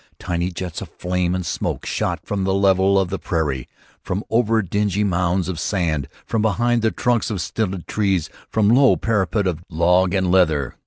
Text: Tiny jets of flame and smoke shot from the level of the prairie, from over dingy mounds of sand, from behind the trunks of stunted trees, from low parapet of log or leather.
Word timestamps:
Tiny 0.17 0.49
jets 0.49 0.81
of 0.81 0.89
flame 0.89 1.35
and 1.35 1.45
smoke 1.45 1.85
shot 1.85 2.21
from 2.25 2.43
the 2.43 2.55
level 2.55 2.97
of 2.99 3.09
the 3.11 3.19
prairie, 3.19 3.67
from 4.01 4.23
over 4.31 4.63
dingy 4.63 5.03
mounds 5.03 5.47
of 5.47 5.59
sand, 5.59 6.07
from 6.25 6.41
behind 6.41 6.81
the 6.81 6.89
trunks 6.89 7.29
of 7.29 7.39
stunted 7.39 7.85
trees, 7.87 8.27
from 8.49 8.69
low 8.71 8.95
parapet 8.95 9.45
of 9.45 9.63
log 9.69 10.15
or 10.15 10.21
leather. 10.21 10.75